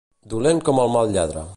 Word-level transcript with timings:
Dolent 0.33 0.63
com 0.71 0.83
el 0.85 0.93
mal 0.97 1.15
lladre. 1.19 1.49